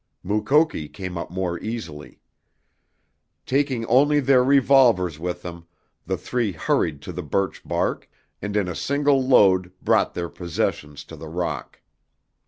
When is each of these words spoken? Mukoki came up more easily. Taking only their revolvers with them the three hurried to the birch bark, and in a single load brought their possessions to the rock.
Mukoki 0.23 0.89
came 0.89 1.15
up 1.15 1.29
more 1.29 1.59
easily. 1.59 2.19
Taking 3.45 3.85
only 3.85 4.19
their 4.19 4.43
revolvers 4.43 5.19
with 5.19 5.43
them 5.43 5.67
the 6.07 6.17
three 6.17 6.53
hurried 6.53 7.03
to 7.03 7.11
the 7.13 7.21
birch 7.21 7.63
bark, 7.63 8.09
and 8.41 8.57
in 8.57 8.67
a 8.67 8.73
single 8.73 9.23
load 9.23 9.71
brought 9.79 10.15
their 10.15 10.27
possessions 10.29 11.03
to 11.03 11.15
the 11.15 11.27
rock. 11.29 11.81